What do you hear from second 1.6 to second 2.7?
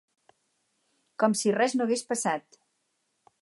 no hagués passat.